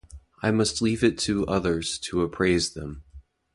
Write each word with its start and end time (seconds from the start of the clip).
I 0.41 0.49
must 0.49 0.81
leave 0.81 1.03
it 1.03 1.19
to 1.19 1.45
others 1.45 1.99
to 1.99 2.23
appraise 2.23 2.73
them. 2.73 3.03